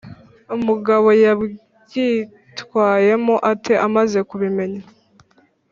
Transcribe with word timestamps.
Umugabo 0.55 1.07
yabyitwayemo 1.23 3.35
ate 3.51 3.73
amaze 3.87 4.19
kubimenya? 4.29 4.83